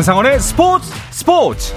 [0.00, 1.74] 한상원의 스포츠 스포츠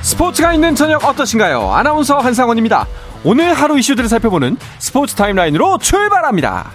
[0.00, 1.70] 스포츠가 있는 저녁 어떠신가요?
[1.70, 2.86] 아나운서 한상원입니다.
[3.22, 6.70] 오늘 하루 이슈들을 살펴보는 스포츠 타임라인으로 출발합니다.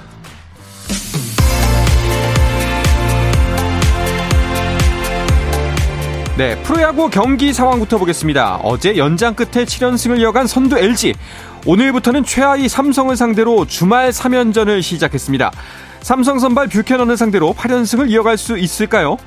[6.38, 8.58] 네, 프로야구 경기 상황부터 보겠습니다.
[8.64, 11.14] 어제 연장 끝에 7연승을 이어간 선두 LG.
[11.66, 15.52] 오늘부터는 최하위 삼성을 상대로 주말 3연전을 시작했습니다.
[16.02, 19.18] 삼성 선발 뷰캐넌을 상대로 8연승을 이어갈 수 있을까요?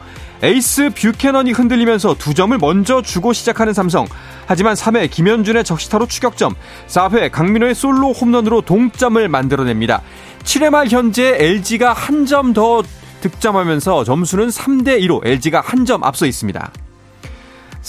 [0.42, 4.06] 에이스 뷰캐넌이 흔들리면서 두 점을 먼저 주고 시작하는 삼성.
[4.44, 6.54] 하지만 3회 김현준의 적시타로 추격점,
[6.88, 10.02] 4회 강민호의 솔로 홈런으로 동점을 만들어냅니다.
[10.44, 12.82] 7회 말 현재 LG가 한 점 더
[13.22, 16.70] 득점하면서 점수는 3대 2로 LG가 한 점 앞서 있습니다.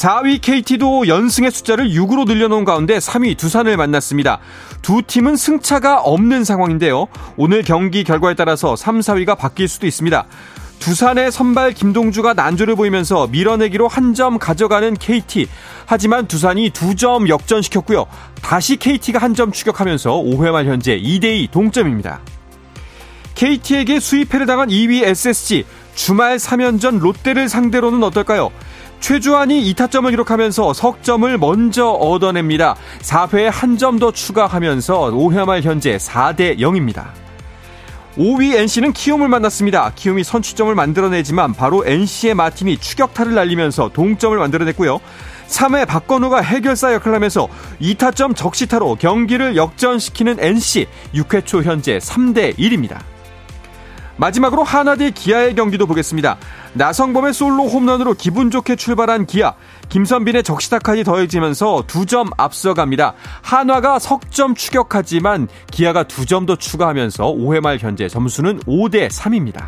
[0.02, 4.38] 4위 KT도 연승의 숫자를 6으로 늘려놓은 가운데 3위 두산을 만났습니다.
[4.84, 7.08] 두 팀은 승차가 없는 상황인데요.
[7.36, 10.28] 오늘 경기 결과에 따라서 3, 4위가 바뀔 수도 있습니다.
[10.78, 15.48] 두산의 선발 김동주가 난조를 보이면서 밀어내기로 한 점 가져가는 KT.
[15.88, 18.06] 하지만 두산이 두 점 역전시켰고요.
[18.44, 22.20] 다시 KT가 한 점 추격하면서 5회 말 현재 2대2 동점입니다.
[23.34, 25.66] KT에게 수입회를 당한 2위 SSG.
[25.96, 28.52] 주말 3연전 롯데를 상대로는 어떨까요?
[29.00, 32.76] 최주환이 2타점을 기록하면서 석점을 먼저 얻어냅니다.
[33.02, 37.06] 4회에 한 점 더 추가하면서 5회 말 현재 4대 0입니다.
[38.18, 39.92] 5위 NC는 키움을 만났습니다.
[39.96, 45.00] 키움이 선취점을 만들어내지만 바로 NC의 마틴이 추격타를 날리면서 동점을 만들어냈고요.
[45.48, 47.48] 3회 박건우가 해결사 역할을 하면서
[47.80, 52.98] 2타점 적시타로 경기를 역전시키는 NC 6회 초 현재 3대 1입니다.
[54.18, 56.38] 마지막으로 하나 대 기아의 경기도 보겠습니다.
[56.74, 59.54] 나성범의 솔로 홈런으로 기분 좋게 출발한 기아.
[59.90, 63.14] 김선빈의 적시타까지 더해지면서 두 점 앞서갑니다.
[63.42, 69.66] 한화가 석점 추격하지만 기아가 두 점 더 추가하면서 5회 말 현재 점수는 5대 3입니다.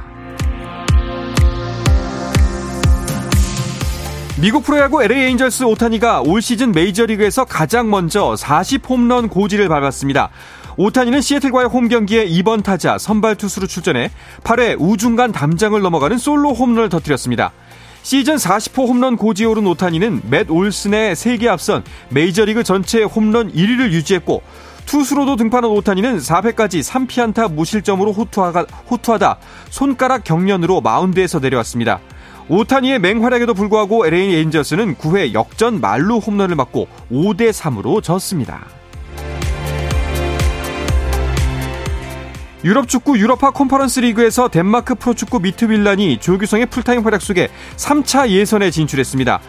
[4.41, 10.29] 미국 프로야구 LA 에인절스 오타니가 올 시즌 메이저리그에서 가장 먼저 40 홈런 고지를 밟았습니다.
[10.81, 14.09] 오타니는 시애틀과의 홈 경기에 2번 타자 선발 투수로 출전해
[14.45, 17.51] 8회 우중간 담장을 넘어가는 솔로 홈런을 터뜨렸습니다.
[18.01, 24.41] 시즌 40호 홈런 고지에 오른 오타니는 맷 올슨에 3개 앞선 메이저리그 전체 홈런 1위를 유지했고
[24.85, 29.37] 투수로도 등판한 오타니는 4회까지 3피안타 무실점으로 호투하가, 호투하다
[29.69, 31.99] 손가락 경련으로 마운드에서 내려왔습니다.
[32.47, 38.78] 오타니의 맹활약에도 불구하고 LA 에인절스는 9회 역전 만루 홈런을 맞고 5대 3으로 졌습니다.
[42.63, 49.39] 유럽 축구 유로파 컨퍼런스 리그에서 덴마크 프로축구 미트윌란이 조규성의 풀타임 활약 속에 3차 예선에 진출했습니다.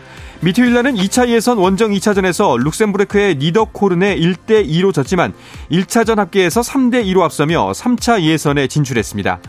[0.43, 5.35] 미트윌란은 2차 예선 원정 2차전에서 룩셈부르크의 니더코른에 1대2로 졌지만
[5.71, 9.41] 1차전 합계에서 3대2로 앞서며 3차 예선에 진출했습니다.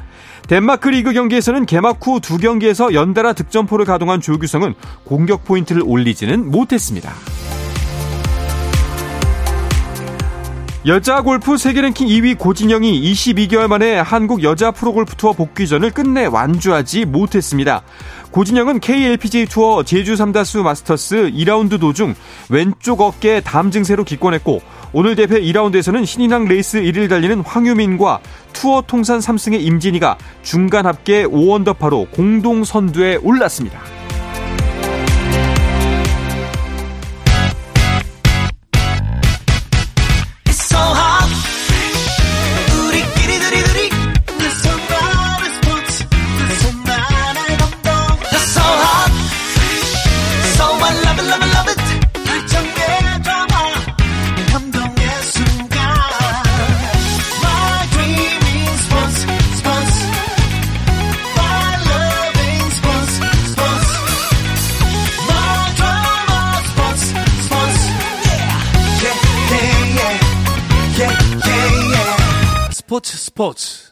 [0.47, 4.73] 덴마크 리그 경기에서는 개막 후 두 경기에서 연달아 득점포를 가동한 조규성은
[5.05, 7.13] 공격 포인트를 올리지는 못했습니다.
[10.87, 17.05] 여자 골프 세계 랭킹 2위 고진영이 22개월 만에 한국 여자 프로골프 투어 복귀전을 끝내 완주하지
[17.05, 17.83] 못했습니다.
[18.31, 22.15] 고진영은 KLPGA 투어 제주 삼다수 마스터스 2라운드 도중
[22.49, 28.19] 왼쪽 어깨 담 증세로 기권했고 오늘 대회 2라운드에서는 신인왕 레이스 1위를 달리는 황유민과
[28.51, 34.00] 투어 통산 3승의 임진희가 중간 합계 5언더파로 공동 선두에 올랐습니다.
[72.91, 73.91] 스포츠 스포츠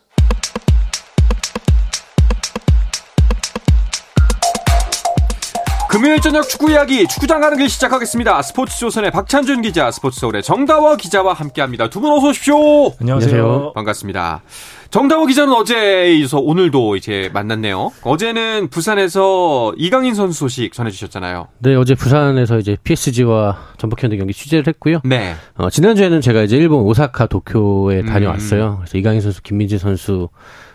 [5.89, 8.39] 금요일 저녁 축구 이야기 축구장 가는 길 시작하겠습니다.
[8.43, 11.89] 스포츠 조선의 박찬준 기자, 스포츠 서울의 정다워 기자와 함께합니다.
[11.89, 12.55] 두 분 어서 오십시오.
[13.01, 13.73] 안녕하세요.
[13.73, 14.43] 반갑습니다.
[14.91, 17.91] 정다워 기자는 어제에 이어서 오늘도 이제 만났네요.
[18.03, 21.47] 어제는 부산에서 이강인 선수 소식 전해주셨잖아요.
[21.57, 24.99] 네, 어제 부산에서 이제 PSG와 전북현대 경기 취재를 했고요.
[25.03, 25.33] 네.
[25.57, 28.77] 어, 지난주에는 제가 이제 일본 오사카 도쿄에 다녀왔어요.
[28.81, 30.29] 그래서 이강인 선수, 김민재 선수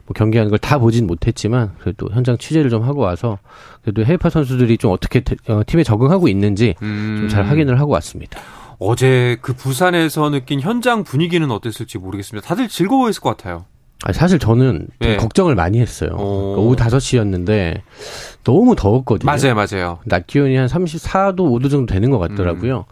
[0.06, 3.39] 뭐 경기하는 걸 다 보진 못했지만 그래도 현장 취재를 좀 하고 와서
[3.83, 7.19] 그래도 해외파 선수들이 좀 어떻게 어, 팀에 적응하고 있는지 음.
[7.21, 8.41] 좀잘 확인을 하고 왔습니다.
[8.79, 12.47] 어제 그 부산에서 느낀 현장 분위기는 어땠을지 모르겠습니다.
[12.47, 13.65] 다들 즐거워했을 것 같아요.
[14.05, 15.17] 아, 사실 저는 좀 예.
[15.17, 16.11] 걱정을 많이 했어요.
[16.19, 16.55] 오.
[16.56, 17.81] 그러니까 오후 5시였는데
[18.43, 19.31] 너무 더웠거든요.
[19.31, 19.99] 맞아요, 맞아요.
[20.05, 22.79] 낮 기온이 한 34도, 5도 정도 되는 것 같더라고요.
[22.79, 22.83] 음.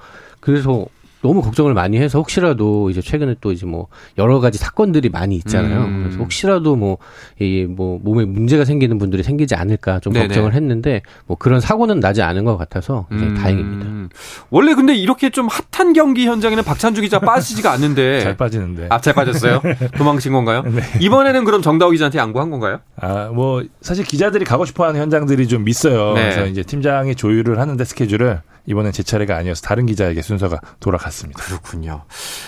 [0.41, 0.87] 그래서
[1.23, 3.87] 너무 걱정을 많이 해서 혹시라도 이제 최근에 또 이제 뭐
[4.19, 5.85] 여러 가지 사건들이 많이 있잖아요.
[5.85, 6.03] 음.
[6.05, 6.99] 그래서 혹시라도 뭐
[7.41, 10.27] 이 뭐 몸에 문제가 생기는 분들이 생기지 않을까 좀 네네.
[10.29, 13.37] 걱정을 했는데 뭐 그런 사고는 나지 않은 것 같아서 굉장히 음.
[13.37, 14.17] 다행입니다.
[14.51, 18.89] 원래 근데 이렇게 좀 핫한 경기 현장에는 박찬주 기자 빠지지가 않는데 잘 빠지는데.
[18.91, 19.61] 아, 잘 빠졌어요?
[19.97, 20.63] 도망친 건가요?
[20.63, 20.83] 네.
[21.01, 22.81] 이번에는 그럼 정다우 기자한테 양보한 건가요?
[23.01, 26.15] 아, 뭐 사실 기자들이 가고 싶어하는 현장들이 좀 있어요.
[26.15, 26.31] 네.
[26.31, 31.43] 그래서 이제 팀장이 조율을 하는데 스케줄을 이번엔 제 차례가 아니어서 다른 기자에게 순서가 돌아갔습니다.
[31.43, 32.03] 그렇군요.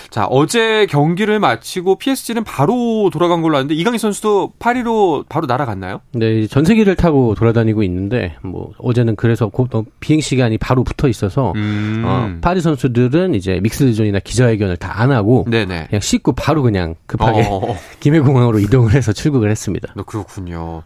[0.09, 6.01] 자, 어제 경기를 마치고 PSG는 바로 돌아간 걸로 아는데 이강인 선수도 파리로 바로 날아갔나요?
[6.13, 11.51] 네, 전세기를 타고 돌아다니고 있는데 뭐 어제는 그래서 고- 어, 비행 시간이 바로 붙어 있어서
[11.55, 12.03] 음.
[12.05, 15.87] 어, 파리 선수들은 이제 믹스존이나 기자회견을 다 안 하고 네네.
[15.89, 19.93] 그냥 씻고 바로 그냥 급하게 어, 김해공항으로 이동을 해서 출국을 했습니다.
[19.97, 20.83] 어, 그렇군요.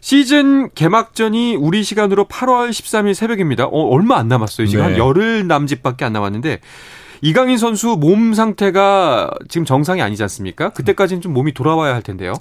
[0.00, 3.66] 시즌 개막전이 우리 시간으로 8월 13일 새벽입니다.
[3.66, 4.66] 어, 얼마 안 남았어요.
[4.66, 4.90] 지금 네.
[4.90, 6.60] 한 열흘 남짓밖에 안 남았는데
[7.22, 10.70] 이강인 선수 몸 상태가 지금 정상이 아니지 않습니까?
[10.70, 12.32] 그때까지는 좀 몸이 돌아와야 할 텐데요.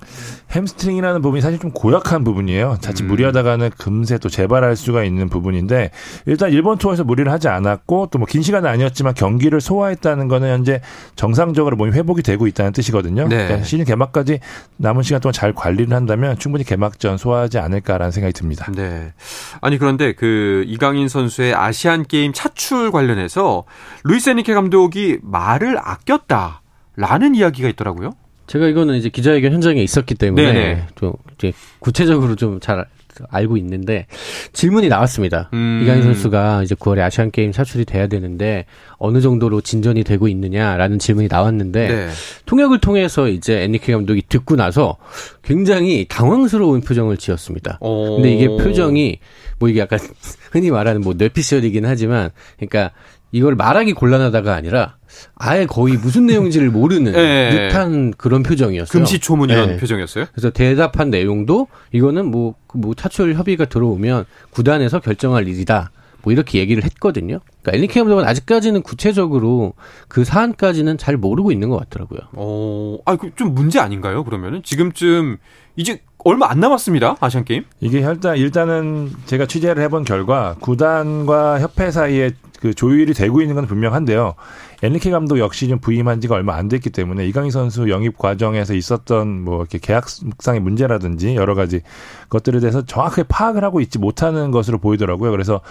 [0.52, 2.78] 햄스트링이라는 부분이 사실 좀 고약한 부분이에요.
[2.80, 3.08] 자칫 음.
[3.10, 5.92] 무리하다가는 금세 또 재발할 수가 있는 부분인데
[6.26, 10.82] 일단 일본 투어에서 무리를 하지 않았고 또 뭐 긴 시간은 아니었지만 경기를 소화했다는 거는 현재
[11.16, 13.28] 정상적으로 몸이 회복이 되고 있다는 뜻이거든요.
[13.28, 13.46] 네.
[13.46, 14.40] 그러니까 시즌 개막까지
[14.78, 18.72] 남은 시간 동안 잘 관리를 한다면 충분히 개막전 소화하지 않을까라는 생각이 듭니다.
[18.76, 19.14] 네.
[19.62, 23.64] 아니 그런데 그 이강인 선수의 아시안 게임 차출 관련해서
[24.04, 28.12] 루이스 에니케 감독 이 말을 아꼈다라는 이야기가 있더라고요.
[28.48, 30.88] 제가 이거는 이제 기자회견 현장에 있었기 때문에 네네.
[30.96, 32.86] 좀 이제 구체적으로 좀 잘
[33.30, 34.06] 알고 있는데
[34.54, 35.50] 질문이 나왔습니다.
[35.54, 35.82] 음.
[35.84, 38.66] 이강인 선수가 이제 9월에 아시안 게임 차출이 돼야 되는데
[38.98, 42.10] 어느 정도로 진전이 되고 있느냐라는 질문이 나왔는데 네.
[42.46, 44.98] 통역을 통해서 이제 애니케 감독이 듣고 나서
[45.44, 47.78] 굉장히 당황스러운 표정을 지었습니다.
[47.82, 48.16] 어.
[48.16, 49.20] 근데 이게 표정이
[49.60, 50.00] 뭐 이게 약간
[50.52, 52.92] 흔히 말하는 뭐 뇌피셜이긴 하지만 그러니까
[53.32, 54.96] 이걸 말하기 곤란하다가 아니라
[55.36, 57.70] 아예 거의 무슨 내용인지를 모르는 예.
[57.70, 58.92] 듯한 그런 표정이었어요.
[58.92, 59.78] 금시초문 이런 네.
[59.78, 60.26] 표정이었어요.
[60.32, 65.92] 그래서 대답한 내용도 이거는 뭐, 그뭐 차출 협의가 들어오면 구단에서 결정할 일이다.
[66.22, 67.40] 뭐 이렇게 얘기를 했거든요.
[67.62, 69.74] 그러니까 엘리케 감독은 아직까지는 구체적으로
[70.08, 72.20] 그 사안까지는 잘 모르고 있는 것 같더라고요.
[72.34, 74.24] 어, 아, 그좀 문제 아닌가요?
[74.26, 75.38] 그러면은 지금쯤
[75.78, 77.16] 이제 얼마 안 남았습니다.
[77.22, 77.64] 아시안 게임.
[77.80, 83.66] 이게 일단 일단은 제가 취재를 해본 결과 구단과 협회 사이에 그 조율이 되고 있는 건
[83.66, 84.36] 분명한데요.
[84.84, 89.44] 엔리케 감독 역시 좀 부임한 지가 얼마 안 됐기 때문에 이강인 선수 영입 과정에서 있었던
[89.44, 91.82] 뭐 이렇게 계약상의 문제라든지 여러 가지
[92.30, 95.32] 것들에 대해서 정확하게 파악을 하고 있지 못하는 것으로 보이더라고요.
[95.32, 95.62] 그래서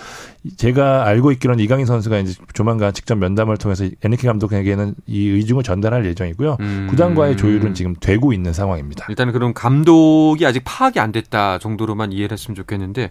[0.56, 6.04] 제가 알고 있기로는 이강인 선수가 이제 조만간 직접 면담을 통해서 엔리케 감독에게는 이 의중을 전달할
[6.06, 6.56] 예정이고요.
[6.60, 6.86] 음.
[6.90, 9.06] 구단과의 조율은 지금 되고 있는 상황입니다.
[9.08, 13.10] 일단은 그럼 감독이 아직 파악이 안 됐다 정도로만 이해를 했으면 좋겠는데,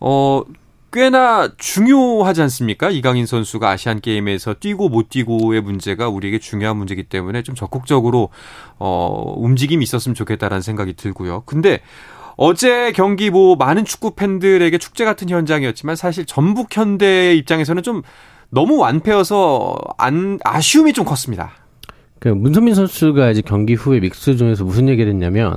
[0.00, 0.42] 어,
[0.92, 2.90] 꽤나 중요하지 않습니까?
[2.90, 8.30] 이강인 선수가 아시안 게임에서 뛰고 못 뛰고의 문제가 우리에게 중요한 문제이기 때문에 좀 적극적으로
[8.78, 11.44] 어, 움직임이 있었으면 좋겠다라는 생각이 들고요.
[11.46, 11.80] 근데
[12.36, 18.02] 어제 경기 뭐 많은 축구 팬들에게 축제 같은 현장이었지만 사실 전북 현대 입장에서는 좀
[18.48, 21.52] 너무 완패여서 안 아쉬움이 좀 컸습니다.
[22.18, 25.56] 그 문선민 선수가 이제 경기 후에 믹스존에서 무슨 얘기를 했냐면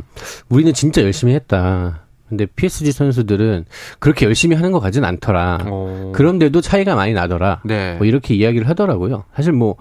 [0.49, 2.02] 우리는 진짜 열심히 했다.
[2.33, 3.65] 근데 PSG 선수들은
[3.99, 5.59] 그렇게 열심히 하는 것 같진 않더라.
[5.65, 7.61] 어, 그런데도 차이가 많이 나더라.
[7.63, 7.95] 네.
[7.95, 9.25] 뭐 이렇게 이야기를 하더라고요.
[9.35, 9.75] 사실 뭐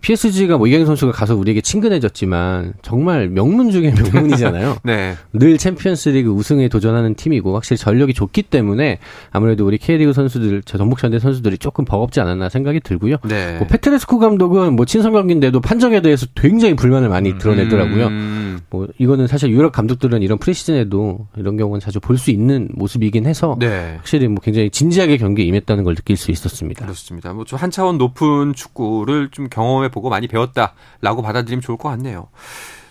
[0.00, 4.78] PSG가 뭐 이강인 선수가 가서 우리에게 친근해졌지만 정말 명문 중에 명문이잖아요.
[4.82, 5.14] 네.
[5.34, 8.98] 늘 챔피언스리그 우승에 도전하는 팀이고 확실히 전력이 좋기 때문에
[9.30, 13.16] 아무래도 우리 K리그 선수들, 저 전북 현대 선수들이 조금 버겁지 않았나 생각이 들고요.
[13.24, 13.58] 네.
[13.58, 18.06] 뭐 페트레스코 감독은 뭐 친선 경기인데도 판정에 대해서 굉장히 불만을 많이 드러내더라고요.
[18.06, 23.26] 음, 뭐 이거는 사실 유럽 감독들은 이런 프리시즌에도 이런 경우는 자주 볼 수 있는 모습이긴
[23.26, 23.94] 해서 네.
[23.96, 26.84] 확실히 뭐 굉장히 진지하게 경기에 임했다는 걸 느낄 수 있었습니다.
[26.86, 27.32] 그렇습니다.
[27.34, 31.88] 뭐 좀 한 차원 높은 축구를 좀 경험 해 보고 많이 배웠다라고 받아들이면 좋을 것
[31.88, 32.28] 같네요.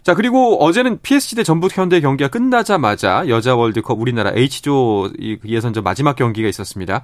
[0.04, 5.86] 자, 그리고 어제는 PSG 대 전북 현대 경기가 끝나자마자 여자 월드컵 우리나라 H조 이 예선전
[5.86, 7.04] 마지막 경기가 있었습니다.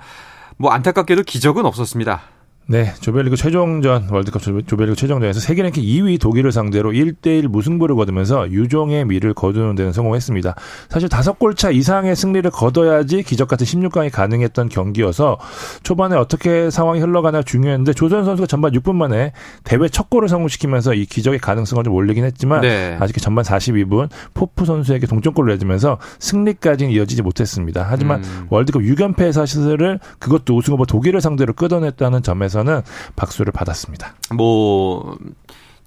[0.57, 2.23] 뭐 안타깝게도 기적은 없었습니다.
[2.71, 8.51] 네, 조별리그 최종전 월드컵 조- 조별리그 최종전에서 세계 랭킹 2위 독일을 상대로 1대1 무승부를 거두면서
[8.51, 10.53] 유종의 미를 거두는 데는 성공했습니다.
[10.87, 15.39] 사실 다섯 골차 이상의 승리를 거둬야지 기적 같은 16강이 가능했던 경기여서
[15.81, 19.31] 초반에 어떻게 상황이 흘러가나 중요했는데 조선 선수가 전반 6분 만에
[19.63, 22.95] 대회 첫 골을 성공시키면서 이 기적의 가능성을 좀 올리긴 했지만 네.
[22.99, 27.87] 아직 전반 42분 포프 선수에게 동점골을 내주면서 승리까지는 이어지지 못했습니다.
[27.89, 28.45] 하지만 음.
[28.51, 32.81] 월드컵 6연패 사실을 그것도 우승 후보 독일을 상대로 끊어냈다는 점에서 는
[33.15, 34.15] 박수를 받았습니다.
[34.35, 35.17] 뭐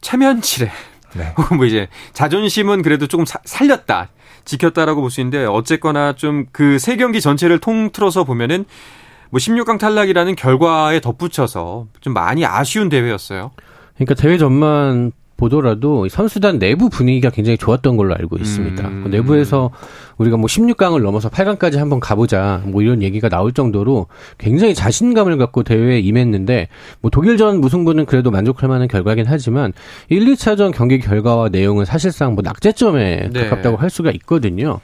[0.00, 0.70] 체면치레
[1.14, 1.34] 네.
[1.56, 4.08] 뭐 이제 자존심은 그래도 조금 사, 살렸다.
[4.44, 8.64] 지켰다라고 볼 수 있는데 어쨌거나 좀 그 세 경기 전체를 통틀어서 보면은
[9.30, 13.52] 뭐 16강 탈락이라는 결과에 덧붙여서 좀 많이 아쉬운 대회였어요.
[13.94, 18.88] 그러니까 대회 전만 보더라도 선수단 내부 분위기가 굉장히 좋았던 걸로 알고 있습니다.
[18.88, 19.00] 음.
[19.04, 19.70] 그 내부에서
[20.18, 24.06] 우리가 뭐 16강을 넘어서 8강까지 한번 가보자 뭐 이런 얘기가 나올 정도로
[24.38, 26.68] 굉장히 자신감을 갖고 대회에 임했는데
[27.00, 29.72] 뭐 독일전 무승부는 그래도 만족할 만한 결과긴 하지만
[30.08, 33.44] 1, 2차전 경기 결과와 내용은 사실상 뭐 낙제점에 네.
[33.44, 34.80] 가깝다고 할 수가 있거든요.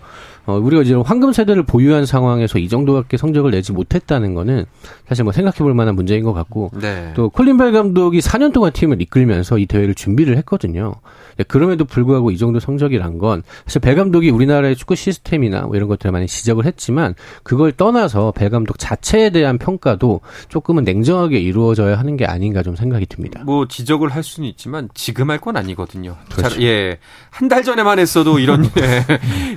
[0.49, 4.64] 어, 우리가 이제 황금 세대를 보유한 상황에서 이 정도밖에 성적을 내지 못했다는 거는
[5.07, 7.12] 사실 뭐 생각해 볼 만한 문제인 것 같고 네.
[7.14, 10.95] 또 콜린 벨 감독이 4년 동안 팀을 이끌면서 이 대회를 준비를 했거든요.
[11.37, 15.87] 네, 그럼에도 불구하고 이 정도 성적이란 건 사실 벨 감독이 우리나라의 축구 시스템이나 뭐 이런
[15.87, 22.17] 것들을 많이 지적을 했지만 그걸 떠나서 벨 감독 자체에 대한 평가도 조금은 냉정하게 이루어져야 하는
[22.17, 23.43] 게 아닌가 좀 생각이 듭니다.
[23.45, 26.17] 뭐 지적을 할 수는 있지만 지금 할 건 아니거든요.
[26.33, 26.55] 그렇죠.
[26.57, 26.99] 잘, 예.
[27.31, 29.05] 한 달 전에만 했어도 이런 예,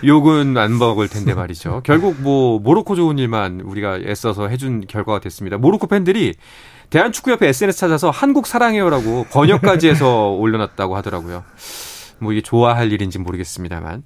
[0.05, 1.81] 욕은 안 먹을 텐데 말이죠.
[1.85, 5.57] 결국 뭐 모로코 좋은 일만 우리가 애써서 해준 결과가 됐습니다.
[5.57, 6.33] 모로코 팬들이
[6.89, 11.43] 대한축구협회 SNS 찾아서 한국 사랑해요라고 번역까지 해서 올려놨다고 하더라고요.
[12.21, 14.03] 뭐 이게 좋아할 일인지 모르겠습니다만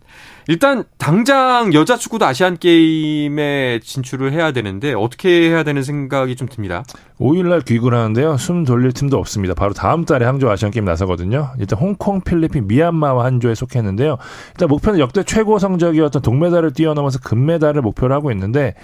[0.47, 6.83] 일단 당장 여자 축구도 아시안 게임에 진출을 해야 되는데 어떻게 해야 되는 생각이 좀 듭니다.
[7.19, 8.37] 5일날 귀국을 하는데요.
[8.37, 9.53] 숨 돌릴 틈도 없습니다.
[9.53, 11.51] 바로 다음 달에 항저우 아시안 게임 나서거든요.
[11.59, 14.17] 일단 홍콩, 필리핀, 미얀마와 한 조에 속했는데요.
[14.49, 18.75] 일단 목표는 역대 최고 성적이었던 동메달을 뛰어넘어서 금메달을 목표로 하고 있는데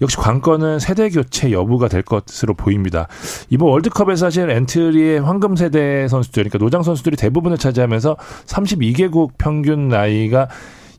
[0.00, 3.08] 역시 관건은 세대 교체 여부가 될 것으로 보입니다.
[3.50, 8.16] 이번 월드컵에 사실 엔트리의 황금 세대 선수들, 그러니까 노장 선수들이 대부분을 차지하면서
[8.76, 10.48] 32개국 평균 나이가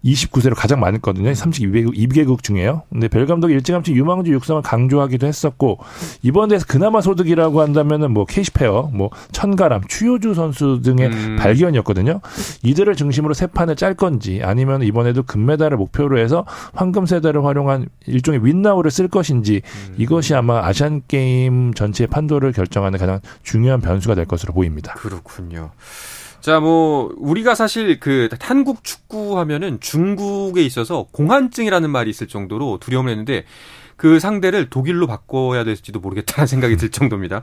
[0.05, 1.32] 29세로 가장 많았거든요.
[1.32, 2.84] 32개국 2개국 중에요.
[2.91, 5.79] 근데 벨 감독이 일찌감치 유망주 육성을 강조하기도 했었고
[6.22, 11.36] 이번 대회에서 그나마 소득이라고 한다면은 뭐 케이시페어, 뭐 천가람, 추요주 선수 등의 음.
[11.39, 12.22] 발견이었거든요.
[12.63, 18.46] 이들을 중심으로 세 판을 짤 건지 아니면 이번에도 금메달을 목표로 해서 황금 세대를 활용한 일종의
[18.46, 19.62] 윈나우를 쓸 것인지
[19.98, 24.94] 이것이 아마 아시안 게임 전체의 판도를 결정하는 가장 중요한 변수가 될 것으로 보입니다.
[24.94, 25.72] 그렇군요.
[26.46, 33.10] 자, 뭐 우리가 사실 그 한국 축구 하면은 중국에 있어서 공한증이라는 말이 있을 정도로 두려움을
[33.10, 33.46] 했는데
[33.96, 37.42] 그 상대를 독일로 바꿔야 될지도 모르겠다는 생각이 들 정도입니다.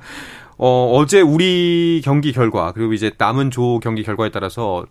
[0.56, 4.86] 어, 어제 우리 경기 결과 그리고 이제 남은 조 경기 결과에 따라서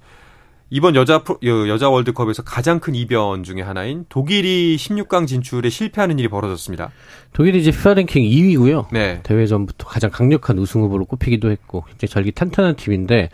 [0.69, 6.19] 이번 여자 프로- 여- 여자 월드컵에서 가장 큰 이변 중에 하나인 독일이 16강 진출에 실패하는
[6.19, 6.91] 일이 벌어졌습니다.
[7.31, 8.87] 독일이 이제 FIFA 랭킹 2위고요.
[8.91, 9.21] 네.
[9.23, 13.29] 대회 전부터 가장 강력한 우승 후보로 꼽히기도 했고 굉장히 절기 탄탄한 팀인데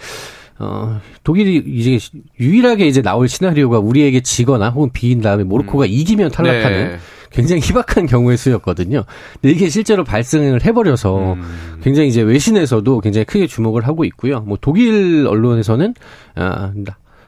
[0.60, 2.00] 어, 독일이 이제
[2.40, 6.98] 유일하게 이제 나올 시나리오가 우리에게 지거나 혹은 비인 다음에 모로코가 이기면 탈락하는 네.
[7.32, 9.04] 굉장히 희박한 경우의 수였거든요.
[9.42, 11.80] 근데 이게 실제로 발생을 해버려서 음.
[11.84, 14.42] 굉장히 이제 외신에서도 굉장히 크게 주목을 하고 있고요.
[14.42, 15.94] 뭐 독일 언론에서는
[16.36, 16.72] 아,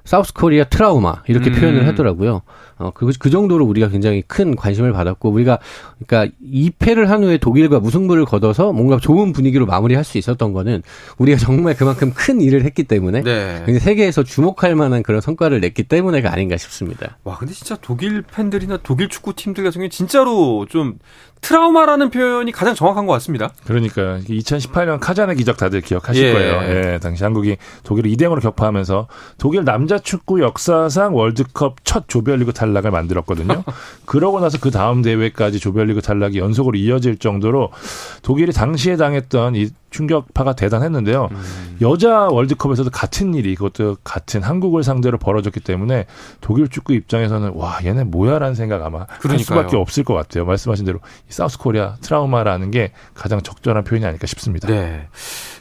[0.06, 1.56] 사우스 코리아 트라우마 이렇게 음.
[1.56, 2.42] 표현을 하더라고요.
[2.78, 5.60] 어, 그, 그 정도로 우리가 굉장히 큰 관심을 받았고 우리가
[6.06, 10.82] 그러니까 2패를 한 후에 독일과 무승부를 거둬서 뭔가 좋은 분위기로 마무리할 수 있었던 거는
[11.18, 13.56] 우리가 정말 그만큼 큰 일을 했기 때문에 네.
[13.66, 17.18] 굉장히 세계에서 주목할 만한 그런 성과를 냈기 때문에가 아닌가 싶습니다.
[17.26, 21.00] 와, 근데 진짜 독일 팬들이나 독일 축구 팀들 같은 경우에 진짜로 좀
[21.42, 23.52] 트라우마라는 표현이 가장 정확한 것 같습니다.
[23.66, 26.34] 그러니까 2018년 카자네 기적 다들 기억하실 예.
[26.34, 26.62] 거예요.
[26.64, 32.92] 예, 당시 한국이 독일을 2대 0으로 격파하면서 독일 남자 축구 역사상 월드컵 첫 조별리그 탈락을
[32.92, 33.64] 만들었거든요.
[34.06, 37.72] 그러고 나서 그 다음 대회까지 조별리그 탈락이 연속으로 이어질 정도로
[38.22, 41.30] 독일이 당시에 당했던 이 충격파가 대단했는데요.
[41.82, 46.06] 여자 월드컵에서도 같은 일이 그것도 같은 한국을 상대로 벌어졌기 때문에
[46.42, 49.44] 독일 축구 입장에서는 와 얘네 뭐야라는 생각 아마 할 그러니까요.
[49.44, 50.46] 수밖에 없을 것 같아요.
[50.46, 54.68] 말씀하신 대로 이 South Korea 트라우마라는 게 가장 적절한 표현이 아닐까 싶습니다.
[54.68, 55.08] 네.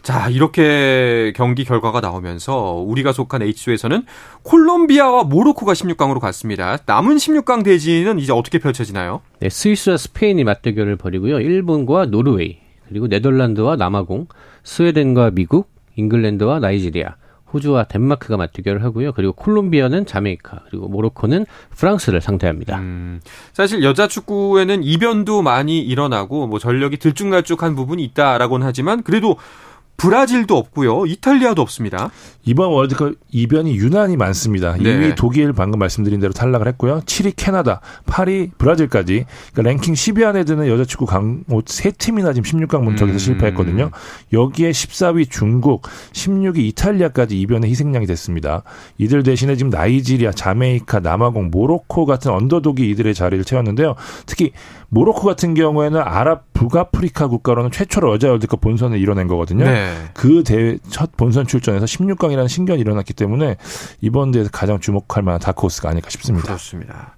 [0.02, 4.04] 자, 이렇게 경기 결과가 나오면서 우리가 속한 H조에서는
[4.42, 6.78] 콜롬비아와 모로코가 16강으로 갔습니다.
[6.87, 9.20] 남은 16강 대진은 이제 어떻게 펼쳐지나요?
[9.40, 11.40] 네, 스위스와 스페인이 맞대결을 벌이고요.
[11.40, 12.58] 일본과 노르웨이,
[12.88, 14.26] 그리고 네덜란드와 남아공,
[14.64, 17.16] 스웨덴과 미국, 잉글랜드와 나이지리아,
[17.52, 19.12] 호주와 덴마크가 맞대결을 하고요.
[19.12, 22.78] 그리고 콜롬비아는 자메이카, 그리고 모로코는 프랑스를 상대합니다.
[22.78, 23.21] 음,
[23.52, 29.37] 사실 여자 축구에는 이변도 많이 일어나고 뭐 전력이 들쭉날쭉한 부분이 있다라고는 하지만 그래도
[29.99, 31.07] 브라질도 없고요.
[31.07, 32.11] 이탈리아도 없습니다.
[32.45, 34.75] 이번 월드컵 이변이 유난히 많습니다.
[34.75, 34.85] 네.
[34.85, 37.00] 2위 독일 방금 말씀드린 대로 탈락을 했고요.
[37.00, 42.49] 7위 캐나다, 8위 브라질까지 그러니까 랭킹 10위 안에 드는 여자 축구 강호 세 팀이나 지금
[42.49, 43.19] 16강 문턱에서 음.
[43.19, 43.90] 실패했거든요.
[44.33, 48.62] 여기에 14위 중국, 16위 이탈리아까지 이변의 희생양이 됐습니다.
[48.99, 53.97] 이들 대신에 지금 나이지리아, 자메이카, 남아공, 모로코 같은 언더독이 이들의 자리를 채웠는데요.
[54.26, 54.52] 특히
[54.90, 59.64] 모로코 같은 경우에는 아랍 북아프리카 국가로는 최초로 여자 월드컵 본선을 이뤄낸 거거든요.
[59.64, 59.95] 네.
[60.14, 63.57] 그 대회 첫 본선 출전에서 16강이라는 신견이 일어났기 때문에
[64.00, 66.47] 이번 대회에서 가장 주목할 만한 다크호스가 아닐까 싶습니다.
[66.47, 67.16] 그렇습니다.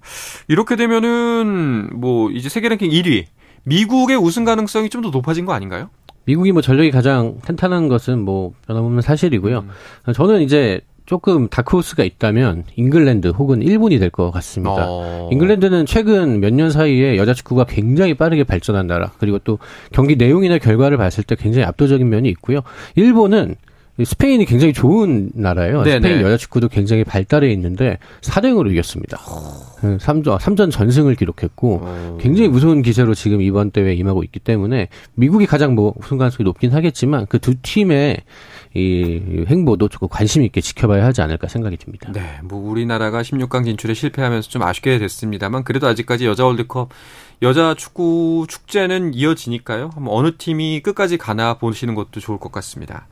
[0.48, 3.26] 이렇게 되면은 뭐 이제 세계 랭킹 1위
[3.64, 5.90] 미국의 우승 가능성이 좀 더 높아진 거 아닌가요?
[6.26, 9.64] 미국이 뭐 전력이 가장 탄탄한 것은 뭐 변함없는 사실이고요.
[10.06, 10.12] 음.
[10.12, 14.86] 저는 이제 조금 다크호스가 있다면 잉글랜드 혹은 일본이 될 것 같습니다.
[14.88, 15.28] 어.
[15.32, 19.58] 잉글랜드는 최근 몇 년 사이에 여자 축구가 굉장히 빠르게 발전한 나라 그리고 또
[19.90, 22.60] 경기 내용이나 결과를 봤을 때 굉장히 압도적인 면이 있고요.
[22.94, 23.56] 일본은
[24.02, 25.82] 스페인이 굉장히 좋은 나라예요.
[25.82, 25.96] 네네.
[26.00, 29.18] 스페인 여자 축구도 굉장히 발달해 있는데 4대0으로 이겼습니다.
[29.18, 32.18] 3전, 3전 전승을 기록했고 어.
[32.20, 36.70] 굉장히 무서운 기세로 지금 이번 대회에 임하고 있기 때문에 미국이 가장 뭐 우승 가능성이 높긴
[36.72, 38.18] 하겠지만 그 두 팀의
[38.74, 42.12] 이 행보도 조금 관심 있게 지켜봐야 하지 않을까 생각이 듭니다.
[42.12, 46.90] 네, 뭐 우리나라가 16강 진출에 실패하면서 좀 아쉽게 됐습니다만 그래도 아직까지 여자 월드컵
[47.42, 49.90] 여자 축구 축제는 이어지니까요.
[50.06, 53.08] 어느 팀이 끝까지 가나 보시는 것도 좋을 것 같습니다.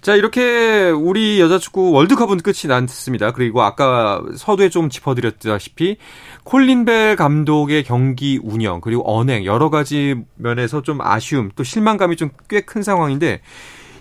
[0.00, 3.32] 자, 이렇게 우리 여자축구 월드컵은 끝이 났습니다.
[3.32, 5.96] 그리고 아까 서두에 좀 짚어드렸다시피
[6.44, 12.30] 콜린 벨 감독의 경기 운영 그리고 언행 여러 가지 면에서 좀 아쉬움 또 실망감이 좀
[12.48, 13.40] 꽤 큰 상황인데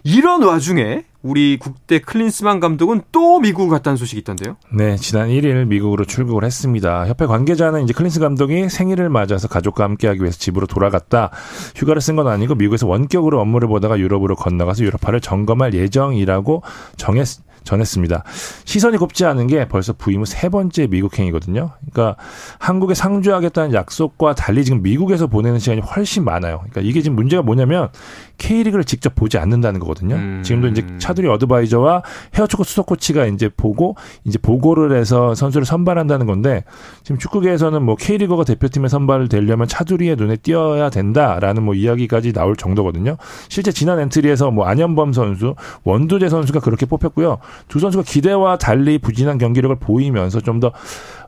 [0.07, 4.55] 이런 와중에 우리 국대 클린스만 감독은 또 미국을 갔다는 소식이 있던데요.
[4.71, 7.05] 네, 지난 1일 미국으로 출국을 했습니다.
[7.07, 11.31] 협회 관계자는 이제 클린스만 감독이 생일을 맞아서 가족과 함께하기 위해서 집으로 돌아갔다.
[11.75, 16.63] 휴가를 쓴 건 아니고 미국에서 원격으로 업무를 보다가 유럽으로 건너가서 유럽파를 점검할 예정이라고
[16.95, 17.27] 전했
[17.67, 18.23] 전했습니다.
[18.65, 21.71] 시선이 곱지 않은 게 벌써 부임 후 세 번째 미국행이거든요.
[21.91, 22.15] 그러니까
[22.59, 26.57] 한국에 상주하겠다는 약속과 달리 지금 미국에서 보내는 시간이 훨씬 많아요.
[26.59, 27.89] 그러니까 이게 지금 문제가 뭐냐면
[28.37, 30.15] K리그를 직접 보지 않는다는 거거든요.
[30.15, 30.43] 음.
[30.43, 32.03] 지금도 이제 차두리 어드바이저와
[32.35, 33.95] 헤어초코 수석 코치가 이제 보고
[34.25, 36.63] 이제 보고를 해서 선수를 선발한다는 건데
[37.03, 43.17] 지금 축구계에서는 뭐 K리그가 대표팀에 선발을 되려면 차두리의 눈에 띄어야 된다라는 뭐 이야기까지 나올 정도거든요.
[43.49, 47.39] 실제 지난 엔트리에서 뭐 안현범 선수, 원두재 선수가 그렇게 뽑혔고요.
[47.67, 50.73] 두 선수가 기대와 달리 부진한 경기력을 보이면서 좀 더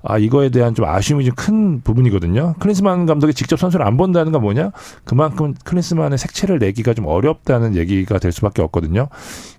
[0.03, 2.55] 아, 이거에 대한 좀 아쉬움이 좀 큰 부분이거든요.
[2.59, 4.71] 클린스만 감독이 직접 선수를 안 본다는 건 뭐냐?
[5.05, 9.07] 그만큼 클린스만의 색채를 내기가 좀 어렵다는 얘기가 될 수밖에 없거든요.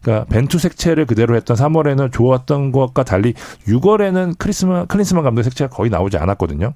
[0.03, 3.33] 그러니까 벤투 색채를 그대로 했던 3월에는 좋았던 것과 달리
[3.67, 6.75] 6월에는 크리스만 클린스만 감독의 색채가 거의 나오지 않았거든요.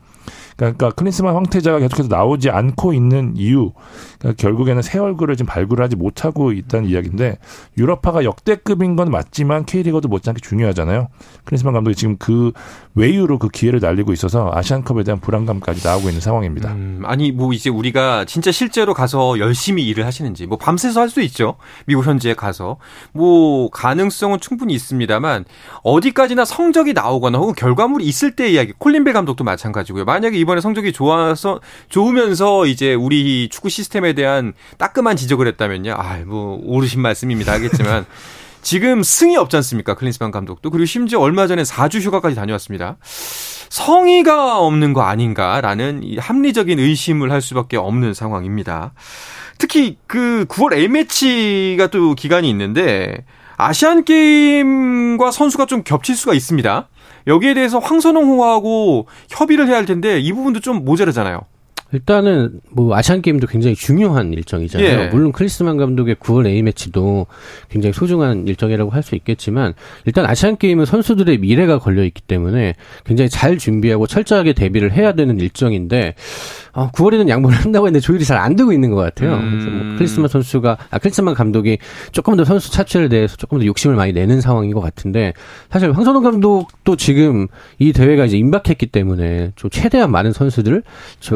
[0.57, 3.73] 그러니까 클린스만 황태자가 계속해서 나오지 않고 있는 이유,
[4.19, 7.39] 그러니까 결국에는 새 얼굴을 지금 발굴하지 못하고 있다는 이야기인데
[7.77, 11.09] 유럽파가 역대급인 건 맞지만 K리거도 못지않게 중요하잖아요.
[11.45, 12.53] 클린스만 감독이 지금 그
[12.95, 16.73] 외유로 그 기회를 날리고 있어서 아시안컵에 대한 불안감까지 나오고 있는 상황입니다.
[16.73, 21.21] 음, 아니 뭐 이제 우리가 진짜 실제로 가서 열심히 일을 하시는지 뭐 밤새서 할 수
[21.23, 21.55] 있죠.
[21.87, 22.79] 미국 현지에 가서
[23.13, 25.45] 뭐 가능성은 충분히 있습니다만
[25.85, 28.73] 어디까지나 성적이 나오거나 혹은 결과물이 있을 때 이야기.
[28.77, 30.05] 콜린벨 감독도 마찬가지고요.
[30.05, 35.95] 만약에 이번에 성적이 좋아서 좋으면서 이제 우리 축구 시스템에 대한 따끔한 지적을 했다면요.
[35.97, 38.07] 아, 뭐 오르신 말씀입니다 하겠지만
[38.65, 39.95] 지금 승이 없지 않습니까?
[39.95, 40.71] 클린스만 감독도.
[40.71, 42.97] 그리고 심지어 얼마 전에 4주 휴가까지 다녀왔습니다.
[43.69, 48.95] 성의가 없는 거 아닌가라는 합리적인 의심을 할 수밖에 없는 상황입니다.
[49.59, 53.25] 특히 그 9월 A매치가 또 기간이 있는데
[53.57, 56.89] 아시안 게임과 선수가 좀 겹칠 수가 있습니다.
[57.27, 61.43] 여기에 대해서 황선홍 호하고 협의를 해야 할 텐데 이 부분도 좀 모자라잖아요.
[61.95, 65.01] 일단은 뭐 아시안 게임도 굉장히 중요한 일정이잖아요.
[65.01, 65.07] 예.
[65.09, 67.27] 물론 크리스만 감독의 9월 A 매치도
[67.69, 69.75] 굉장히 소중한 일정이라고 할 수 있겠지만
[70.07, 75.39] 일단 아시안 게임은 선수들의 미래가 걸려 있기 때문에 굉장히 잘 준비하고 철저하게 대비를 해야 되는
[75.39, 76.15] 일정인데
[76.73, 79.35] 어, 9월에는 양보를 한다고 했는데 조율이 잘 안 되고 있는 것 같아요.
[79.37, 79.51] 음.
[79.51, 81.79] 그래서 뭐 크리스만 선수가 아 크리스만 감독이
[82.13, 85.35] 조금 더 선수 차출에 대해서 조금 더 욕심을 많이 내는 상황인 것 같은데
[85.71, 87.47] 사실 황선홍 감독도 지금
[87.79, 90.83] 이 대회가 이제 임박했기 때문에 좀 최대한 많은 선수들을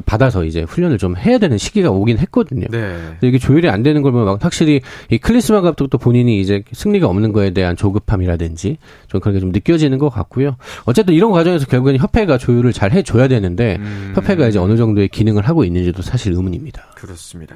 [0.06, 2.66] 받아서 이제 훈련을 좀 해야 되는 시기가 오긴 했거든요.
[2.70, 2.96] 네.
[3.22, 4.80] 이게 조율이 안 되는 걸 보면 확실히
[5.10, 9.98] 이 클리스만 감독도 본인이 이제 승리가 없는 거에 대한 조급함이라든지 좀 그런 게 좀 느껴지는
[9.98, 10.56] 것 같고요.
[10.84, 14.12] 어쨌든 이런 과정에서 결국에는 협회가 조율을 잘 해줘야 되는데 음.
[14.16, 16.82] 협회가 이제 어느 정도의 기능을 하고 있는지도 사실 의문입니다.
[16.96, 17.54] 그렇습니다.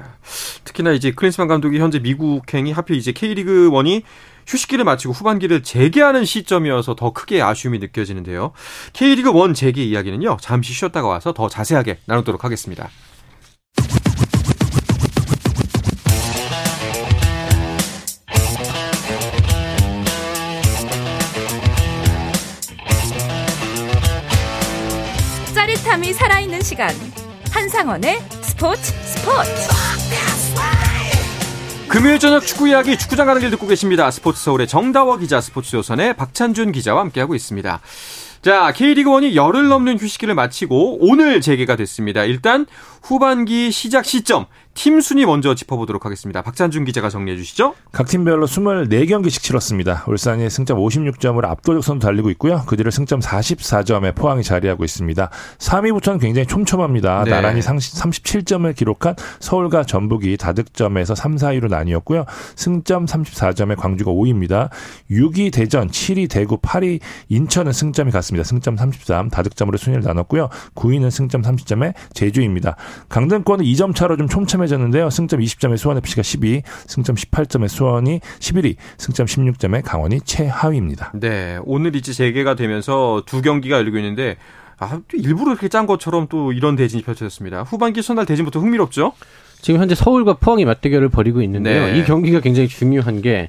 [0.63, 4.03] 특히나 이제 클린스만 감독이 현재 미국행이 하필 이제 K리그 1이
[4.47, 8.51] 휴식기를 마치고 후반기를 재개하는 시점이어서 더 크게 아쉬움이 느껴지는데요.
[8.93, 10.37] K리그 1 재개 이야기는요.
[10.41, 12.89] 잠시 쉬었다가 와서 더 자세하게 나누도록 하겠습니다.
[25.53, 26.93] 짜릿함이 살아있는 시간.
[27.51, 30.32] 한상원의 스포츠 스포츠.
[31.93, 34.09] 금요일 저녁 축구 이야기 축구장 가는 길 듣고 계십니다.
[34.09, 37.81] 스포츠 서울의 정다워 기자, 스포츠 조선의 박찬준 기자와 함께하고 있습니다.
[38.41, 42.23] 자, K리그 1이 열흘 넘는 휴식기를 마치고 오늘 재개가 됐습니다.
[42.23, 42.65] 일단
[43.03, 46.41] 후반기 시작 시점 팀 순위 먼저 짚어보도록 하겠습니다.
[46.41, 47.75] 박찬준 기자가 정리해 주시죠.
[47.91, 50.03] 각 팀별로 24경기씩 치렀습니다.
[50.07, 52.63] 울산이 승점 56점으로 압도적 선두 달리고 있고요.
[52.65, 55.29] 그 뒤를 승점 44점에 포항이 자리하고 있습니다.
[55.59, 57.23] 3위부터는 굉장히 촘촘합니다.
[57.23, 57.31] 네.
[57.31, 62.25] 나란히 37점을 기록한 서울과 전북이 다득점에서 3, 4위로 나뉘었고요.
[62.55, 64.69] 승점 34점에 광주가 5위입니다.
[65.11, 68.43] 6위 대전, 7위 대구, 8위 인천은 승점이 같습니다.
[68.43, 70.49] 승점 33, 다득점으로 순위를 나눴고요.
[70.75, 72.75] 9위는 승점 30점에 제주입니다.
[73.09, 75.09] 강등권은 2점 차로 좀 촘촘해 졌는데요.
[75.09, 81.11] 승점 20점에 수원FC가 12위, 승점 18점에 수원이 11위, 승점 16점에 강원이 최하위입니다.
[81.15, 84.37] 네, 오늘 이제 재개가 되면서 두 경기가 열리고 있는데
[84.79, 87.63] 아, 또 일부러 이렇게 짠 것처럼 또 이런 대진이 펼쳐졌습니다.
[87.63, 89.13] 후반기 첫날 대진부터 흥미롭죠?
[89.63, 91.85] 지금 현재 서울과 포항이 맞대결을 벌이고 있는데요.
[91.85, 91.97] 네.
[91.97, 93.47] 이 경기가 굉장히 중요한 게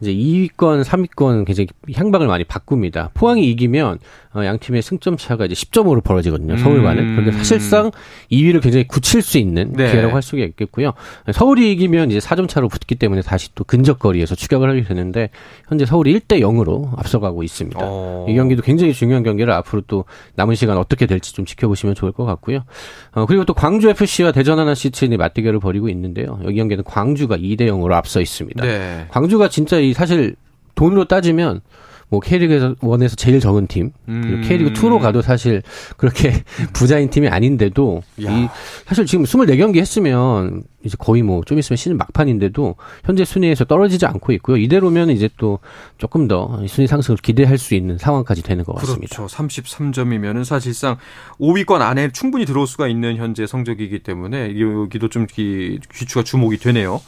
[0.00, 3.10] 이제 2위권, 3위권 굉장히 향방을 많이 바꿉니다.
[3.14, 4.00] 포항이 이기면
[4.34, 6.56] 어, 양 팀의 승점 차가 이제 10점으로 벌어지거든요.
[6.56, 7.02] 서울과는.
[7.04, 7.16] 음.
[7.16, 7.92] 그런데 사실상
[8.30, 9.90] 2위를 굉장히 굳힐 수 있는 네.
[9.90, 10.94] 기회라고 할 수가 있겠고요.
[11.32, 15.30] 서울이 이기면 이제 4점 차로 붙기 때문에 다시 또 근접거리에서 추격을 하게 되는데
[15.68, 17.78] 현재 서울이 1대 0으로 앞서가고 있습니다.
[17.80, 18.26] 어.
[18.28, 22.24] 이 경기도 굉장히 중요한 경기를 앞으로 또 남은 시간 어떻게 될지 좀 지켜보시면 좋을 것
[22.24, 22.64] 같고요.
[23.12, 26.38] 어, 그리고 또 광주 FC와 대전 하나 시즌이 맞대결 을 벌이고 있는데요.
[26.44, 28.64] 여기 경기는 광주가 2대 0으로 앞서 있습니다.
[28.64, 29.06] 네.
[29.08, 30.36] 광주가 진짜 이 사실
[30.74, 31.60] 돈으로 따지면
[32.08, 34.42] 뭐 K리그 원에서 제일 적은 팀, 그리고 음.
[34.46, 35.62] K리그 2로 가도 사실
[35.96, 36.32] 그렇게
[36.74, 38.30] 부자인 팀이 아닌데도 야.
[38.30, 38.48] 이
[38.86, 44.32] 사실 지금 24경기 했으면 이제 거의 뭐 좀 있으면 시즌 막판인데도 현재 순위에서 떨어지지 않고
[44.32, 44.56] 있고요.
[44.56, 45.58] 이대로면 이제 또
[45.98, 49.14] 조금 더 순위 상승을 기대할 수 있는 상황까지 되는 것 같습니다.
[49.16, 49.34] 그렇죠.
[49.34, 50.96] 33점이면은 사실상
[51.40, 57.00] 5위권 안에 충분히 들어올 수가 있는 현재 성적이기 때문에 여기도 좀 귀, 귀추가 주목이 되네요.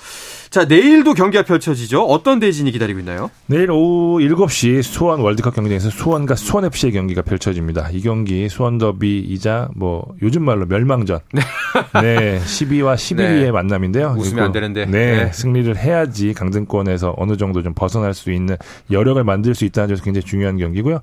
[0.50, 2.02] 자, 내일도 경기가 펼쳐지죠.
[2.04, 3.30] 어떤 대진이 기다리고 있나요?
[3.46, 7.88] 내일 오후 7시 수원 월드컵 경기장에서 수원과 수원FC의 경기가 펼쳐집니다.
[7.90, 11.18] 이 경기 수원 더비이자 뭐 요즘 말로 멸망전.
[12.02, 12.38] 네.
[12.38, 13.50] 12와 11위의 네.
[13.50, 14.14] 만 남인데요.
[14.18, 14.87] 웃으면 안 되는데.
[14.87, 15.33] 네, 네.
[15.33, 18.57] 승리를 해야지 강등권에서 어느 정도 좀 벗어날 수 있는
[18.90, 21.00] 여력을 만들 수 있다는 점에서 굉장히 중요한 경기고요.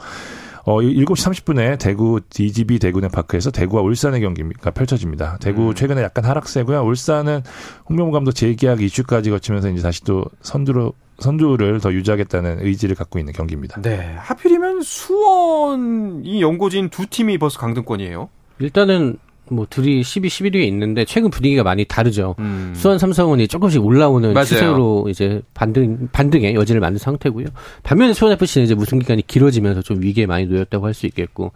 [0.64, 5.38] 어, 7시 30분에 대구 DGB 대구네 파크에서 대구와 울산의 경기가 펼쳐집니다.
[5.42, 5.76] 대구 음.
[5.76, 6.84] 최근에 약간 하락세고요.
[6.84, 7.42] 울산은
[7.90, 13.34] 홍명보 감독 재계약 이슈까지 거치면서 이제 다시 또 선두로 선두를 더 유지하겠다는 의지를 갖고 있는
[13.34, 13.80] 경기입니다.
[13.82, 14.16] 네.
[14.18, 18.30] 하필이면 수원이 연고진 두 팀이 벌써 강등권이에요.
[18.60, 19.18] 일단은
[19.52, 22.36] 뭐 둘이 12, 11위에 있는데 최근 분위기가 많이 다르죠.
[22.40, 22.74] 음.
[22.76, 24.46] 수원 삼성은이 조금씩 올라오는 맞아요.
[24.46, 27.48] 추세로 이제 반등 반등의 여지를 만든 상태고요.
[27.84, 31.52] 반면에 수원 FC는 이제 무승 기간이 길어지면서 좀 위기에 많이 놓였다고 할 수 있겠고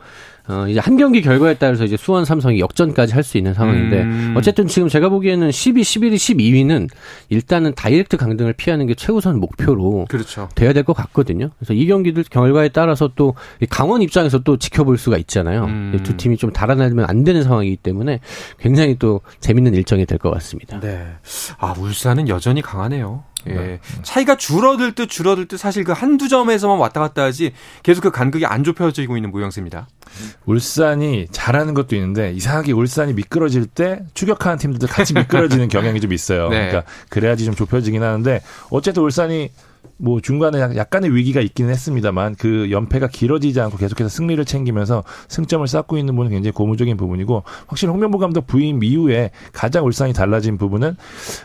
[0.47, 4.33] 어 이제 한 경기 결과에 따라서 이제 수원 삼성이 역전까지 할 수 있는 상황인데 음.
[4.37, 6.87] 어쨌든 지금 제가 보기에는 12, 11위, 12위는
[7.29, 10.47] 일단은 다이렉트 강등을 피하는 게 최우선 목표로 그렇죠.
[10.53, 11.49] 돼야 될 것 같거든요.
[11.57, 13.33] 그래서 이 경기들 결과에 따라서 또
[13.71, 15.65] 강원 입장에서 또 지켜볼 수가 있잖아요.
[15.65, 15.99] 음.
[16.03, 18.19] 두 팀이 좀 달아나면 안 되는 상황이기 때문에
[18.59, 20.79] 굉장히 또 재밌는 일정이 될 것 같습니다.
[20.79, 21.05] 네.
[21.57, 23.23] 아, 울산은 여전히 강하네요.
[23.47, 23.79] 예.
[24.03, 27.53] 차이가 줄어들 듯 줄어들 듯 사실 그 한두 점에서만 왔다 갔다 하지
[27.83, 29.87] 계속 그 간극이 안 좁혀지고 있는 모양새입니다.
[30.45, 36.49] 울산이 잘하는 것도 있는데 이상하게 울산이 미끄러질 때 추격하는 팀들도 같이 미끄러지는 경향이 좀 있어요.
[36.49, 36.67] 네.
[36.67, 39.51] 그러니까 그래야지 좀 좁혀지긴 하는데 어쨌든 울산이
[39.97, 45.65] 뭐 중간에 약- 약간의 위기가 있기는 했습니다만 그 연패가 길어지지 않고 계속해서 승리를 챙기면서 승점을
[45.67, 50.95] 쌓고 있는 부분은 굉장히 고무적인 부분이고 확실히 홍명보 감독 부임 이후에 가장 울산이 달라진 부분은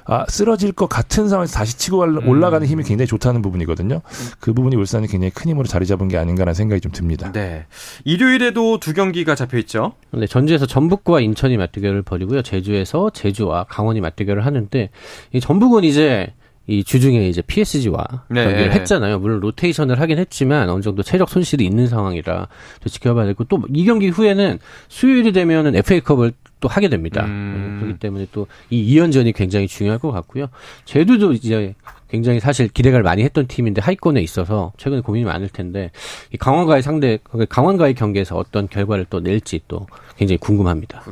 [0.04, 4.00] 아 쓰러질 것 같은 상황에서 다시 치고 갈- 올라가는 힘이 굉장히 좋다는 부분이거든요.
[4.40, 7.30] 그 부분이 울산이 굉장히 큰 힘으로 자리 잡은 게 아닌가라는 생각이 좀 듭니다.
[7.32, 7.66] 네.
[8.04, 9.92] 일요일에도 두 경기가 잡혀 있죠.
[10.12, 12.42] 네, 전주에서 전북과 인천이 맞대결을 벌이고요.
[12.42, 14.90] 제주에서 제주와 강원이 맞대결을 하는데
[15.32, 16.32] 이 전북은 이제
[16.70, 18.44] 이 주중에 이제 PSG와 네.
[18.44, 19.18] 경기를 했잖아요.
[19.18, 22.46] 물론 로테이션을 하긴 했지만 어느 정도 체력 손실이 있는 상황이라
[22.80, 27.24] 좀 지켜봐야 되고 또 이 경기 후에는 수요일이 되면은 FA컵을 또 하게 됩니다.
[27.26, 27.78] 음.
[27.80, 30.46] 그렇기 때문에 또 이 2연전이 굉장히 중요할 것 같고요.
[30.84, 31.74] 제주도 이제
[32.10, 35.90] 굉장히 사실 기대를 많이 했던 팀인데 하위권에 있어서 최근에 고민이 많을 텐데
[36.32, 37.18] 이 강원과의 상대
[37.48, 41.02] 강원과의 경기에서 어떤 결과를 또 낼지 또 굉장히 궁금합니다.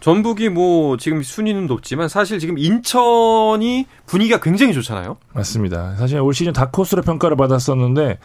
[0.00, 5.16] 전북이 뭐 지금 순위는 높지만 사실 지금 인천이 분위기가 굉장히 좋잖아요.
[5.32, 5.94] 맞습니다.
[5.96, 8.18] 사실 올 시즌 다크호스로 평가를 받았었는데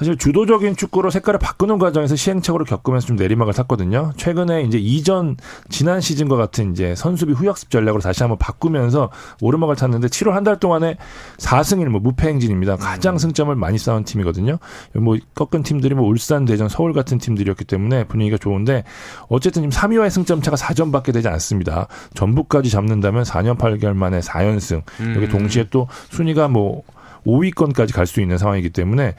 [0.00, 4.12] 사실 주도적인 축구로 색깔을 바꾸는 과정에서 시행착오를 겪으면서 좀 내리막을 탔거든요.
[4.16, 5.36] 최근에 이제 이전
[5.68, 9.10] 지난 시즌과 같은 이제 선수비 후역습 전략으로 다시 한번 바꾸면서
[9.42, 10.96] 오르막을 탔는데 7월 한 달 동안에
[11.36, 12.76] 4승 1무 무패 행진입니다.
[12.76, 14.56] 가장 승점을 많이 쌓은 팀이거든요.
[14.94, 18.84] 뭐 꺾은 팀들이 뭐 울산, 대전, 서울 같은 팀들이었기 때문에 분위기가 좋은데
[19.28, 21.88] 어쨌든 지금 3위와의 승점 차가 4점밖에 되지 않습니다.
[22.14, 24.80] 전북까지 잡는다면 4년 8개월 만에 4연승.
[25.14, 26.84] 여기 동시에 또 순위가 뭐
[27.26, 29.14] 5위권까지 갈 수 있는 상황이기 때문에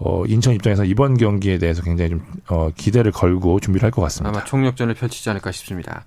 [0.00, 4.30] 어, 인천 입장에서 이번 경기에 대해서 굉장히 좀 어, 기대를 걸고 준비를 할 것 같습니다.
[4.36, 6.04] 아마 총력전을 펼치지 않을까 싶습니다.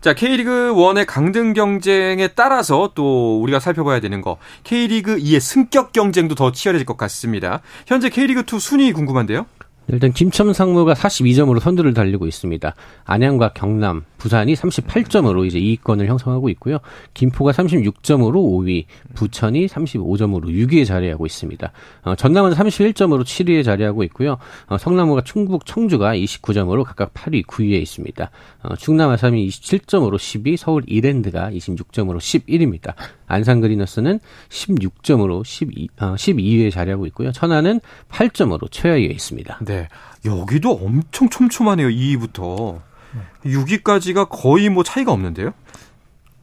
[0.00, 6.34] 자, K리그 1의 강등 경쟁에 따라서 또 우리가 살펴봐야 되는 거 K리그 2의 승격 경쟁도
[6.36, 7.62] 더 치열해질 것 같습니다.
[7.86, 9.46] 현재 K리그 2 순위 궁금한데요.
[9.88, 12.74] 일단 김천 상무가 42점으로 선두를 달리고 있습니다.
[13.04, 16.78] 안양과 경남, 부산이 38점으로 이제 2위권을 형성하고 있고요.
[17.14, 21.72] 김포가 36점으로 5위, 부천이 35점으로 6위에 자리하고 있습니다.
[22.04, 24.38] 어, 전남은 31점으로 7위에 자리하고 있고요.
[24.68, 28.30] 어, 성남과 충북, 청주가 29점으로 각각 8위, 9위에 있습니다.
[28.62, 32.94] 어, 충남 아삼이 27점으로 10위, 서울 이랜드가 26점으로 11위입니다.
[33.32, 37.32] 안산 그리너스는 16점으로 12, 어, 12위에 자리하고 있고요.
[37.32, 39.60] 천안은 8점으로 최하위에 있습니다.
[39.62, 39.88] 네.
[40.24, 41.88] 여기도 엄청 촘촘하네요.
[41.88, 42.80] 2위부터.
[43.44, 45.52] 6위까지가 거의 뭐 차이가 없는데요?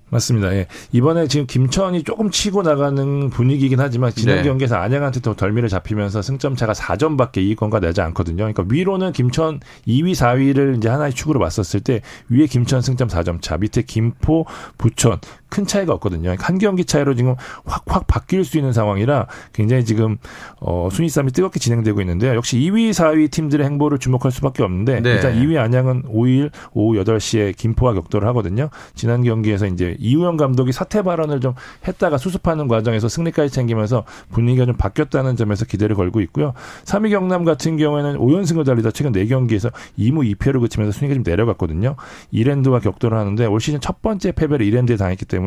[0.10, 0.54] 맞습니다.
[0.54, 0.67] 예.
[0.91, 4.43] 이번에 지금 김천이 조금 치고 나가는 분위기이긴 하지만 지난 네.
[4.43, 8.38] 경기에서 안양한테 더 덜미를 잡히면서 승점 차가 4점밖에 이익권과 내지 않거든요.
[8.38, 13.58] 그러니까 위로는 김천 2위, 4위를 이제 하나의 축으로 봤었을 때 위에 김천 승점 4점 차,
[13.58, 14.45] 밑에 김포,
[14.78, 16.23] 부천 큰 차이가 없거든요.
[16.23, 17.35] 그러니까 한 경기 차이로 지금
[17.65, 20.17] 확확 바뀔 수 있는 상황이라 굉장히 지금
[20.59, 22.35] 어, 순위 싸움이 뜨겁게 진행되고 있는데요.
[22.35, 25.12] 역시 2위, 4위 팀들의 행보를 주목할 수밖에 없는데 네.
[25.12, 28.69] 일단 2위 안양은 5일 오후 8시에 김포와 격돌을 하거든요.
[28.95, 31.53] 지난 경기에서 이제 이우영 감독이 사퇴 발언을 좀
[31.88, 36.53] 했다가 수습하는 과정에서 승리까지 챙기면서 분위기가 좀 바뀌었다는 점에서 기대를 걸고 있고요.
[36.85, 41.95] 3위 경남 같은 경우에는 5연승을 달리다 최근 4경기에서 2무 2패를 그치면서 순위가 좀 내려갔거든요.
[42.31, 45.38] 이랜드와 격돌을 하는데 올 시즌 첫 번째 패배를 이랜드에 당했기 때문에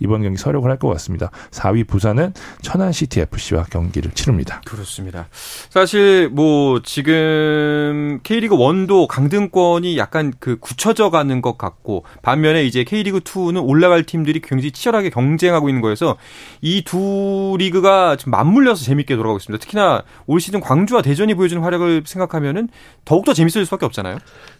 [0.00, 1.30] 이번 경기 서력을 할 것 같습니다.
[1.50, 2.32] 4위 부산은
[2.62, 4.60] 천안 시티 FC와 경기를 치릅니다.
[4.64, 5.26] 그렇습니다.
[5.70, 13.20] 사실 뭐 지금 K리그 1도 강등권이 약간 그 굳혀져 가는 것 같고 반면에 이제 K리그
[13.20, 16.16] 2는 올라갈 팀들이 굉장히 치열하게 경쟁하고 있는 거여서
[16.62, 19.60] 이 두 리그가 좀 맞물려서 재밌게 돌아가고 있습니다.
[19.62, 22.68] 특히나 올 시즌 광주와 대전이 보여주는 활약을 생각하면은
[23.04, 24.18] 더욱더 재밌어질 수밖에 없잖아요.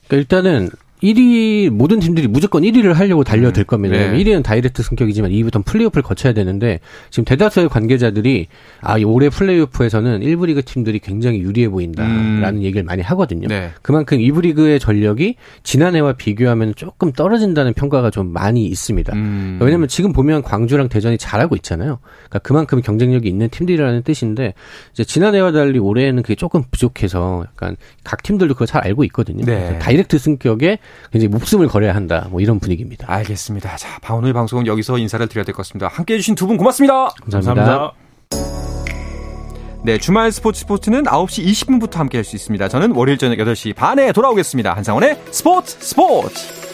[0.09, 0.69] 그러니까 일단은
[1.03, 3.97] 1위 모든 팀들이 무조건 1위를 하려고 달려들 겁니다.
[3.97, 4.11] 네.
[4.11, 6.81] 왜냐면 1위는 다이렉트 승격이지만 2위부터는 플레이오프를 거쳐야 되는데
[7.11, 8.49] 지금 대다수의 관계자들이
[8.81, 12.63] 아, 이 올해 플레이오프에서는 1부 리그 팀들이 굉장히 유리해 보인다라는 음.
[12.63, 13.49] 얘기를 많이 하거든요.
[13.49, 13.71] 네.
[13.83, 19.15] 그만큼 2부 리그의 전력이 지난해와 비교하면 조금 떨어진다는 평가가 좀 많이 있습니다.
[19.15, 19.59] 음.
[19.61, 21.99] 왜냐면 지금 보면 광주랑 대전이 잘하고 있잖아요.
[22.29, 24.55] 그러니까 그만큼 경쟁력이 있는 팀들이라는 뜻인데
[24.93, 29.45] 이제 지난해와 달리 올해는 그게 조금 부족해서 약간 각 팀들도 그걸 잘 알고 있거든요.
[29.45, 29.79] 네.
[29.79, 30.79] 다이렉트 승격에
[31.13, 32.27] 굉장히 목숨을 걸어야 한다.
[32.31, 33.07] 뭐 이런 분위기입니다.
[33.13, 33.77] 알겠습니다.
[33.77, 35.89] 자, 바- 오늘 방송은 여기서 인사를 드려야 될 것 같습니다.
[35.89, 37.11] 함께 해주신 두 분 고맙습니다.
[37.31, 37.93] 감사합니다.
[39.85, 42.69] 네, 주말 스포츠 스포츠는 9시 20분부터 함께 할 수 있습니다.
[42.69, 44.75] 저는 월요일 저녁 8시 반에 돌아오겠습니다.
[44.75, 46.68] 한상원의 스포츠 스포츠!